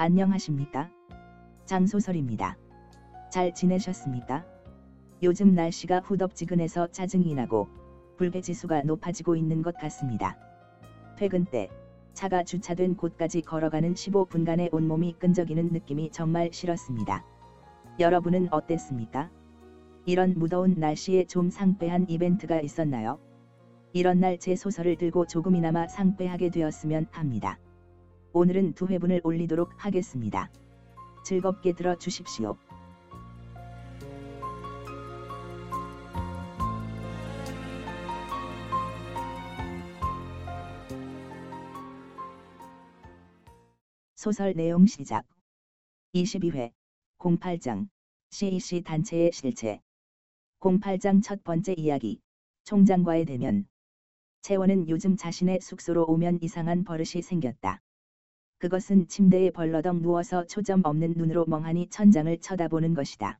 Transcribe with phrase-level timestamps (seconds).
[0.00, 0.92] 안녕하십니까?
[1.64, 2.56] 장소설입니다.
[3.32, 4.46] 잘 지내셨습니까?
[5.24, 7.66] 요즘 날씨가 후덥지근해서 짜증이 나고
[8.16, 10.38] 불쾌지수가 높아지고 있는 것 같습니다.
[11.16, 11.68] 퇴근 때
[12.12, 17.24] 차가 주차된 곳까지 걸어가는 15분간의 온몸이 끈적이는 느낌이 정말 싫었습니다.
[17.98, 19.32] 여러분은 어땠습니까?
[20.06, 23.18] 이런 무더운 날씨에 좀 상쾌한 이벤트가 있었나요?
[23.92, 27.58] 이런 날 제 소설을 들고 조금이나마 상쾌하게 되었으면 합니다.
[28.32, 30.50] 오늘은 두 회분을 올리도록 하겠습니다.
[31.24, 32.58] 즐겁게 들어 주십시오.
[44.14, 45.24] 소설 내용 시작
[46.14, 46.72] 22회
[47.18, 47.88] 08장
[48.30, 49.80] CEC 단체의 실체
[50.60, 52.20] 08장 첫 번째 이야기
[52.64, 53.66] 총장과의 대면
[54.42, 57.80] 채원은 요즘 자신의 숙소로 오면 이상한 버릇이 생겼다.
[58.58, 63.38] 그것은 침대에 벌러덩 누워서 초점 없는 눈으로 멍하니 천장을 쳐다보는 것이다.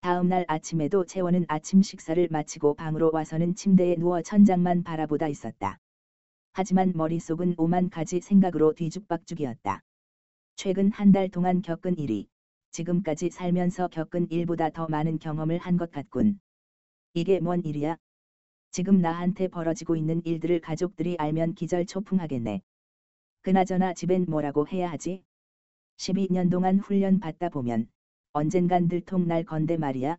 [0.00, 5.78] 다음 날 아침에도 채원은 아침 식사를 마치고 방으로 와서는 침대에 누워 천장만 바라보다 있었다.
[6.52, 9.82] 하지만 머릿속은 오만 가지 생각으로 뒤죽박죽이었다.
[10.56, 12.28] 최근 한 달 동안 겪은 일이
[12.70, 16.40] 지금까지 살면서 겪은 일보다 더 많은 경험을 한 것 같군.
[17.14, 17.96] 이게 뭔 일이야?
[18.70, 22.60] 지금 나한테 벌어지고 있는 일들을 가족들이 알면 기절초풍하겠네.
[23.46, 25.22] 그나저나 집엔 뭐라고 해야 하지?
[25.98, 27.88] 12년 동안 훈련 받다 보면
[28.32, 30.16] 언젠간 들통 날 건데 말이야.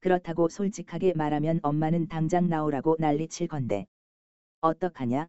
[0.00, 3.86] 그렇다고 솔직하게 말하면 엄마는 당장 나오라고 난리칠 건데.
[4.62, 5.28] 어떡하냐?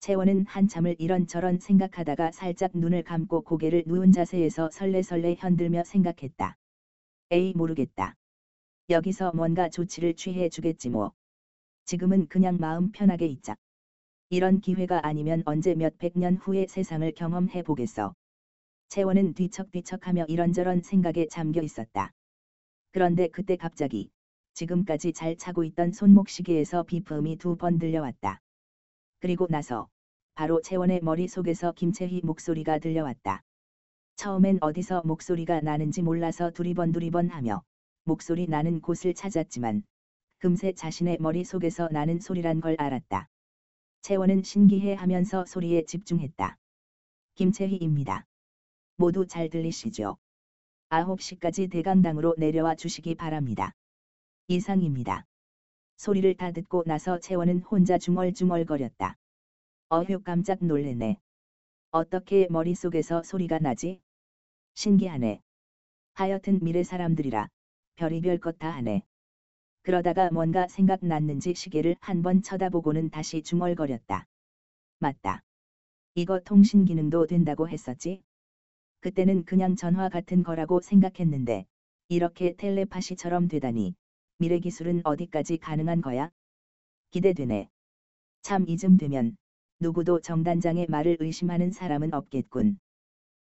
[0.00, 6.56] 채원은 한참을 이런저런 생각하다가 살짝 눈을 감고 고개를 누운 자세에서 설레설레 흔들며 생각했다.
[7.30, 8.14] 에이 모르겠다.
[8.88, 11.12] 여기서 뭔가 조치를 취해 주겠지 뭐.
[11.84, 13.54] 지금은 그냥 마음 편하게 있자.
[14.30, 18.14] 이런 기회가 아니면 언제 몇백 년 후의 세상을 경험해 보겠어.
[18.90, 22.12] 채원은 뒤척뒤척하며 이런저런 생각에 잠겨 있었다.
[22.92, 24.10] 그런데 그때 갑자기
[24.52, 28.40] 지금까지 잘 차고 있던 손목 시계에서 비품이 두 번 들려왔다.
[29.20, 29.88] 그리고 나서
[30.34, 33.42] 바로 채원의 머릿속에서 김채희 목소리가 들려왔다.
[34.16, 37.62] 처음엔 어디서 목소리가 나는지 몰라서 두리번두리번 하며
[38.04, 39.84] 목소리 나는 곳을 찾았지만
[40.38, 43.28] 금세 자신의 머릿속에서 나는 소리란 걸 알았다.
[44.02, 46.56] 채원은 신기해 하면서 소리에 집중했다.
[47.34, 48.24] 김채희입니다.
[48.96, 50.16] 모두 잘 들리시죠?
[50.90, 53.72] 9시까지 대강당으로 내려와 주시기 바랍니다.
[54.48, 55.26] 이상입니다.
[55.96, 59.16] 소리를 다 듣고 나서 채원은 혼자 중얼중얼거렸다.
[59.90, 61.18] 어휴 깜짝 놀래네.
[61.90, 64.00] 어떻게 머릿속에서 소리가 나지?
[64.74, 65.40] 신기하네.
[66.14, 67.48] 하여튼 미래 사람들이라
[67.96, 69.02] 별이별 것 다 하네.
[69.82, 74.26] 그러다가 뭔가 생각났는지 시계를 한 번 쳐다보고는 다시 중얼거렸다.
[75.00, 75.42] 맞다.
[76.14, 78.22] 이거 통신 기능도 된다고 했었지?
[79.00, 81.66] 그때는 그냥 전화 같은 거라고 생각했는데
[82.08, 83.94] 이렇게 텔레파시처럼 되다니
[84.38, 86.30] 미래 기술은 어디까지 가능한 거야?
[87.10, 87.68] 기대되네.
[88.42, 89.36] 참 이쯤 되면
[89.80, 92.78] 누구도 정단장의 말을 의심하는 사람은 없겠군.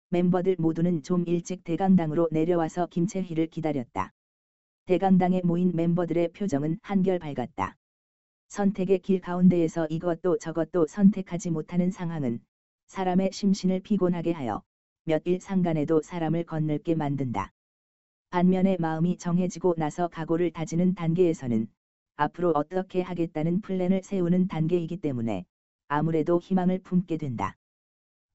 [0.10, 4.12] 멤버들 모두는 좀 일찍 대강당으로 내려와서 김채희를 기다렸다.
[4.86, 7.76] 대강당에 모인 멤버들의 표정은 한결 밝았다.
[8.50, 12.40] 선택의 길 가운데에서 이것도 저것도 선택하지 못하는 상황은
[12.88, 14.62] 사람의 심신을 피곤하게 하여
[15.06, 17.52] 몇 일 상간에도 사람을 건널게 만든다.
[18.30, 21.68] 반면에 마음이 정해지고 나서 각오를 다지는 단계에서는
[22.18, 25.46] 앞으로 어떻게 하겠다는 플랜을 세우는 단계이기 때문에
[25.88, 27.58] 아무래도 희망을 품게 된다.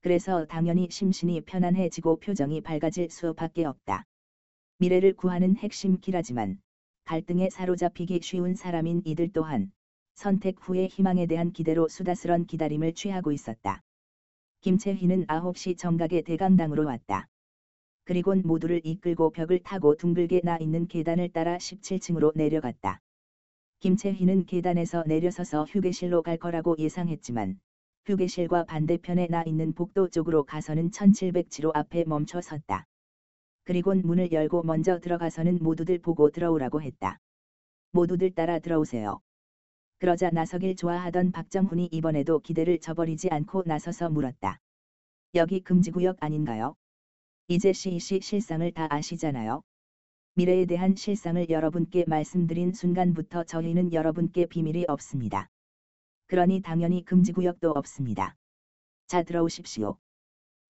[0.01, 4.05] 그래서 당연히 심신이 편안해지고 표정이 밝아질 수밖에 없다.
[4.81, 6.59] 미래를 구하는 핵심 키라지만
[7.05, 9.71] 갈등에 사로잡히기 쉬운 사람인 이들 또한
[10.15, 13.83] 선택 후의 희망에 대한 기대로 수다스런 기다림을 취하고 있었다.
[14.61, 17.27] 김채희는 9시 정각에 대강당으로 왔다.
[18.05, 23.01] 그리곤 모두를 이끌고 벽을 타고 둥글게 나 있는 계단을 따라 17층으로 내려갔다.
[23.81, 27.59] 김채희는 계단에서 내려서서 휴게실로 갈 거라고 예상했지만
[28.07, 32.87] 휴게실과 반대편에 나 있는 복도 쪽으로 가서는 1707호 앞에 멈춰 섰다.
[33.63, 37.19] 그리곤 문을 열고 먼저 들어가서는 모두들 보고 들어오라고 했다.
[37.91, 39.19] 모두들 따라 들어오세요.
[39.99, 44.59] 그러자 나서길 좋아하던 박정훈이 이번에도 기대를 저버리지 않고 나서서 물었다.
[45.35, 46.75] 여기 금지구역 아닌가요?
[47.47, 49.61] 이제 CEC 실상을 다 아시잖아요.
[50.35, 55.49] 미래에 대한 실상을 여러분께 말씀드린 순간부터 저희는 여러분께 비밀이 없습니다.
[56.27, 58.35] 그러니 당연히 금지구역도 없습니다.
[59.07, 59.97] 자 들어오십시오.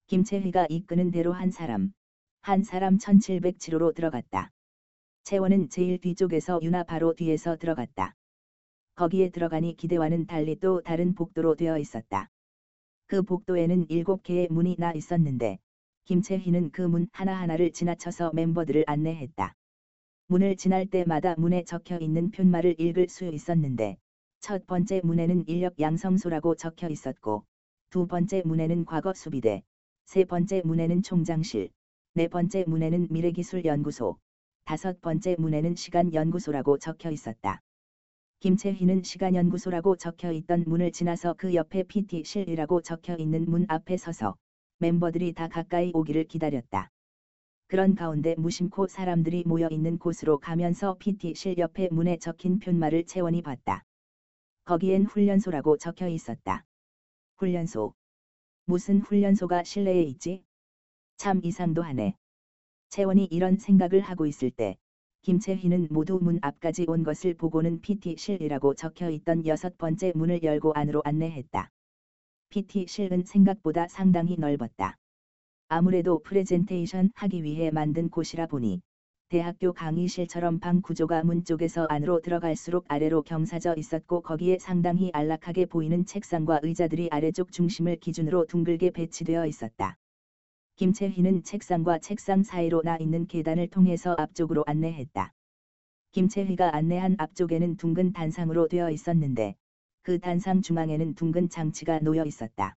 [0.08, 1.94] 김채희가 이끄는 대로 한 사람,
[2.44, 4.50] 한 사람 1707호로 들어갔다.
[5.22, 8.16] 채원은 제일 뒤쪽에서 유나 바로 뒤에서 들어갔다.
[8.96, 12.28] 거기에 들어가니 기대와는 달리 또 다른 복도로 되어 있었다.
[13.06, 15.60] 그 복도에는 7개의 문이 나 있었는데
[16.06, 19.54] 김채희는 그 문 하나하나를 지나쳐서 멤버들을 안내했다.
[20.26, 23.98] 문을 지날 때마다 문에 적혀 있는 편말을 읽을 수 있었는데
[24.40, 27.44] 첫 번째 문에는 인력 양성소라고 적혀 있었고
[27.90, 29.62] 두 번째 문에는 과거 수비대,
[30.06, 31.70] 세 번째 문에는 총장실,
[32.14, 34.18] 네 번째 문에는 미래기술연구소,
[34.66, 37.62] 다섯 번째 문에는 시간연구소라고 적혀 있었다.
[38.40, 44.36] 김채희는 시간연구소라고 적혀 있던 문을 지나서 그 옆에 PT실이라고 적혀 있는 문 앞에 서서
[44.76, 46.90] 멤버들이 다 가까이 오기를 기다렸다.
[47.68, 53.84] 그런 가운데 무심코 사람들이 모여 있는 곳으로 가면서 PT실 옆에 문에 적힌 편말을 채원이 봤다.
[54.66, 56.62] 거기엔 훈련소라고 적혀 있었다.
[57.38, 57.94] 훈련소.
[58.66, 60.44] 무슨 훈련소가 실내에 있지?
[61.22, 62.16] 참 이상도 하네.
[62.88, 64.76] 채원이 이런 생각을 하고 있을 때
[65.20, 71.00] 김채희는 모두 문 앞까지 온 것을 보고는 PT실이라고 적혀 있던 여섯 번째 문을 열고 안으로
[71.04, 71.70] 안내했다.
[72.50, 74.96] PT실은 생각보다 상당히 넓었다.
[75.68, 78.82] 아무래도 프레젠테이션 하기 위해 만든 곳이라 보니
[79.28, 86.04] 대학교 강의실처럼 방 구조가 문 쪽에서 안으로 들어갈수록 아래로 경사져 있었고 거기에 상당히 안락하게 보이는
[86.04, 89.98] 책상과 의자들이 아래쪽 중심을 기준으로 둥글게 배치되어 있었다.
[90.76, 95.34] 김채희는 책상과 책상 사이로 나 있는 계단을 통해서 앞쪽으로 안내했다.
[96.12, 99.54] 김채희가 안내한 앞쪽에는 둥근 단상으로 되어 있었는데
[100.02, 102.76] 그 단상 중앙에는 둥근 장치가 놓여 있었다.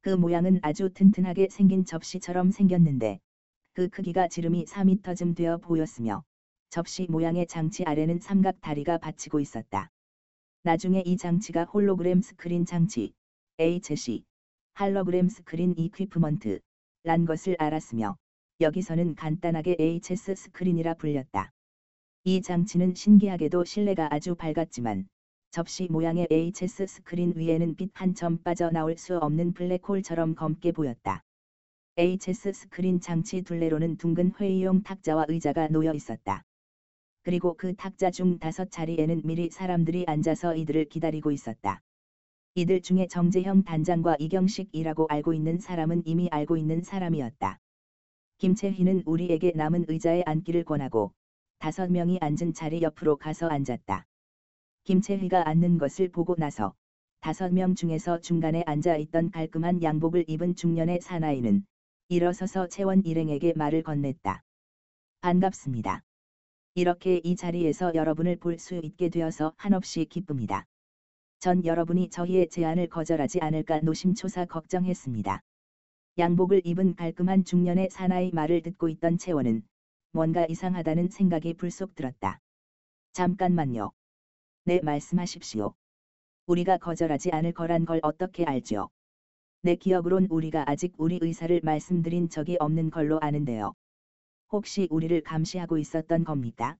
[0.00, 3.20] 그 모양은 아주 튼튼하게 생긴 접시처럼 생겼는데
[3.74, 6.24] 그 크기가 지름이 4m쯤 되어 보였으며
[6.70, 9.90] 접시 모양의 장치 아래는 삼각 다리가 받치고 있었다.
[10.62, 13.12] 나중에 이 장치가 홀로그램 스크린 장치,
[13.58, 14.24] HSE,
[14.72, 16.60] hologram screen equipment,
[17.02, 18.16] 란 것을 알았으며
[18.60, 21.50] 여기서는 간단하게 HS 스크린이라 불렸다.
[22.24, 25.08] 이 장치는 신기하게도 실내가 아주 밝았지만
[25.50, 31.22] 접시 모양의 HS 스크린 위에는 빛 한 점 빠져나올 수 없는 블랙홀처럼 검게 보였다.
[31.96, 36.44] HS 스크린 장치 둘레로는 둥근 회의용 탁자와 의자가 놓여 있었다.
[37.22, 41.80] 그리고 그 탁자 중 다섯 자리에는 미리 사람들이 앉아서 이들을 기다리고 있었다.
[42.56, 47.60] 이들 중에 정재형 단장과 이경식이라고 알고 있는 사람은 이미 알고 있는 사람이었다.
[48.38, 51.12] 김채희는 우리에게 남은 의자에 앉기를 권하고
[51.60, 54.04] 다섯 명이 앉은 자리 옆으로 가서 앉았다.
[54.84, 56.74] 김채희가 앉는 것을 보고 나서
[57.20, 61.64] 다섯 명 중에서 중간에 앉아 있던 깔끔한 양복을 입은 중년의 사나이는
[62.08, 64.40] 일어서서 채원 일행에게 말을 건넸다.
[65.20, 66.02] 반갑습니다.
[66.74, 70.66] 이렇게 이 자리에서 여러분을 볼 수 있게 되어서 한없이 기쁩니다.
[71.40, 75.40] 전 여러분이 저희의 제안을 거절하지 않을까 노심초사 걱정했습니다.
[76.18, 79.62] 양복을 입은 깔끔한 중년의 사나이 말을 듣고 있던 채원은
[80.12, 82.40] 뭔가 이상하다는 생각이 불쑥 들었다.
[83.14, 83.90] 잠깐만요.
[84.66, 85.72] 네 말씀하십시오.
[86.44, 88.90] 우리가 거절하지 않을 거란 걸 어떻게 알죠?
[89.62, 93.72] 내 기억으론 우리가 아직 우리 의사를 말씀드린 적이 없는 걸로 아는데요.
[94.52, 96.76] 혹시 우리를 감시하고 있었던 겁니까?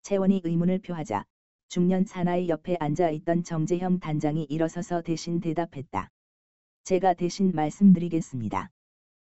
[0.00, 1.26] 채원이 의문을 표하자
[1.72, 6.10] 중년 사나이 옆에 앉아 있던 정재형 단장이 일어서서 대신 대답했다.
[6.84, 8.68] 제가 대신 말씀드리겠습니다.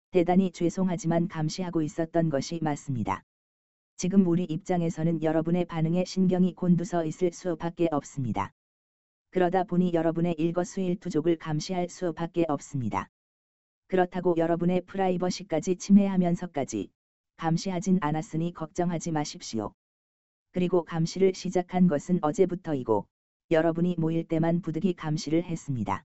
[0.09, 3.21] 대단히 죄송하지만 감시하고 있었던 것이 맞습니다.
[3.95, 8.51] 지금 우리 입장에서는 여러분의 반응에 신경이 곤두서 있을 수밖에 없습니다.
[9.29, 13.07] 그러다 보니 여러분의 일거수일투족을 감시할 수밖에 없습니다.
[13.85, 16.89] 그렇다고 여러분의 프라이버시까지 침해하면서까지
[17.37, 19.75] 감시하진 않았으니 걱정하지 마십시오.
[20.51, 23.07] 그리고 감시를 시작한 것은 어제부터이고
[23.51, 26.03] 여러분이 모일 때만 부득이 감시를 했습니다.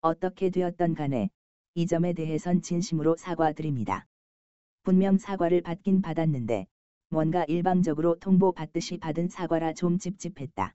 [0.00, 1.30] 어떻게 되었던 간에
[1.74, 4.06] 이 점에 대해선 진심으로 사과드립니다.
[4.82, 6.66] 분명 사과를 받긴 받았는데
[7.10, 10.74] 뭔가 일방적으로 통보받듯이 받은 사과라 좀 찝찝했다.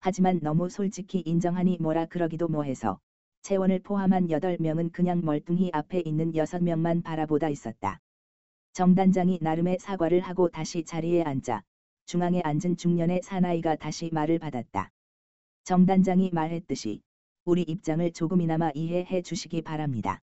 [0.00, 3.00] 하지만 너무 솔직히 인정하니 뭐라 그러기도 뭐해서
[3.42, 8.00] 채원을 포함한 8명은 그냥 멀뚱히 앞에 있는 6명만 바라보다 있었다.
[8.74, 11.62] 정단장이 나름의 사과를 하고 다시 자리에 앉자
[12.08, 14.90] 중앙에 앉은 중년의 사나이가 다시 말을 받았다.
[15.64, 17.02] 정단장이 말했듯이
[17.44, 20.18] 우리 입장을 조금이나마 이해해 주시기 바랍니다.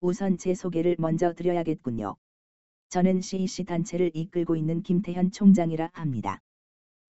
[0.00, 2.16] 우선 제 소개를 먼저 드려야겠군요.
[2.88, 6.40] 저는 CEC 단체를 이끌고 있는 김태현 총장이라 합니다.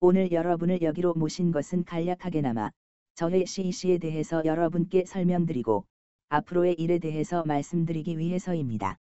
[0.00, 2.70] 오늘 여러분을 여기로 모신 것은 간략하게나마
[3.16, 5.84] 저의 CEC에 대해서 여러분께 설명드리고
[6.30, 8.96] 앞으로의 일에 대해서 말씀드리기 위해서입니다.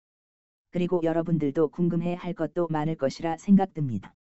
[0.70, 4.14] 그리고 여러분들도 궁금해 할 것도 많을 것이라 생각됩니다.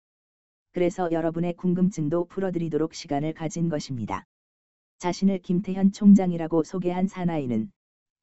[0.73, 4.27] 그래서 여러분의 궁금증도 풀어드리도록 시간을 가진 것입니다.
[4.99, 7.71] 자신을 김태현 총장이라고 소개한 사나이는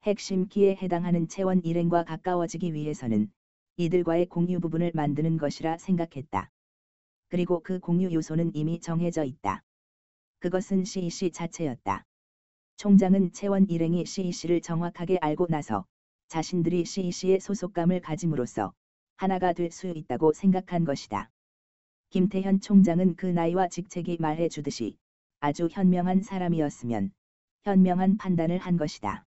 [0.04, 3.30] 핵심 키에 해당하는 채원 일행과 가까워지기 위해서는
[3.76, 6.50] 이들과의 공유 부분을 만드는 것이라 생각했다.
[7.28, 9.62] 그리고 그 공유 요소는 이미 정해져 있다.
[10.40, 12.04] 그것은 CEC 자체였다.
[12.78, 15.86] 총장은 채원 일행이 CEC를 정확하게 알고 나서
[16.28, 18.72] 자신들이 CEC에 소속감을 가짐으로써
[19.16, 21.30] 하나가 될 수 있다고 생각한 것이다.
[22.10, 24.96] 김태현 총장은 그 나이와 직책이 말해 주듯이
[25.38, 27.12] 아주 현명한 사람이었으면
[27.62, 29.24] 현명한 판단을 한 것이다.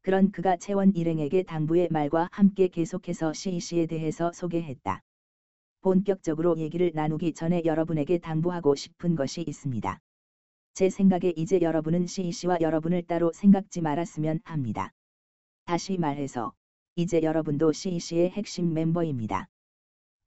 [0.00, 5.02] 그런 그가 채원 일행에게 당부의 말과 함께 계속해서 CEC에 대해서 소개했다.
[5.82, 10.00] 본격적으로 얘기를 나누기 전에 여러분에게 당부하고 싶은 것이 있습니다.
[10.72, 14.94] 제 생각에 이제 여러분은 CEC와 여러분을 따로 생각지 말았으면 합니다.
[15.66, 16.54] 다시 말해서
[16.96, 19.50] 이제 여러분도 CEC의 핵심 멤버입니다.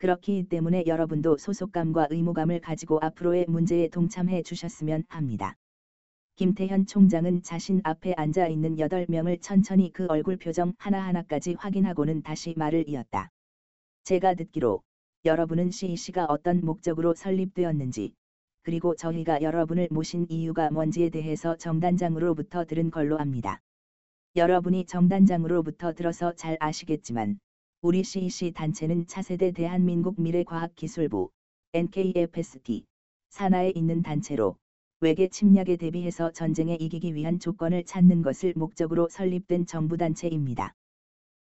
[0.02, 5.56] 그렇기 때문에 여러분도 소속감과 의무감을 가지고 앞으로의 문제에 동참해 주셨으면 합니다.
[6.38, 12.90] 김태현 총장은 자신 앞에 앉아 있는 8명을 천천히 그 얼굴 표정 하나하나까지 확인하고는 다시 말을
[12.90, 13.30] 이었다.
[14.04, 14.82] 제가 듣기로
[15.24, 18.16] 여러분은 CEC가 어떤 목적으로 설립되었는지
[18.64, 23.62] 그리고 저희가 여러분을 모신 이유가 뭔지에 대해서 정단장으로부터 들은 걸로 압니다.
[24.36, 27.40] 여러분이 정단장으로부터 들어서 잘 아시겠지만
[27.84, 31.32] 우리 CEC 단체는 차세대 대한민국 미래과학기술부
[31.74, 32.86] NKFST
[33.30, 34.56] 산하에 있는 단체로
[35.00, 40.76] 외계 침략에 대비해서 전쟁에 이기기 위한 조건을 찾는 것을 목적으로 설립된 정부 단체입니다.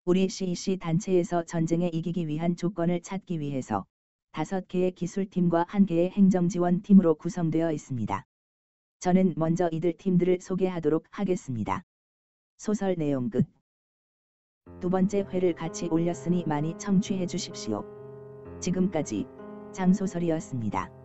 [0.06, 3.86] 우리 CEC 단체에서 전쟁에 이기기 위한 조건을 찾기 위해서
[4.32, 8.26] 다섯 개의 기술팀과 한 개의 행정지원팀으로 구성되어 있습니다.
[9.02, 11.84] 저는 먼저 이들 팀들을 소개하도록 하겠습니다.
[12.56, 13.46] 소설 내용 끝.
[14.80, 17.84] 두 번째 회를 같이 올렸으니 많이 청취해 주십시오.
[18.60, 19.26] 지금까지
[19.72, 20.99] 장소설이었습니다.